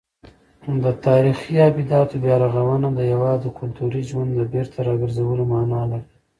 [0.83, 6.07] د تاریخي ابداتو بیارغونه د هېواد د کلتوري ژوند د بېرته راګرځولو مانا لري.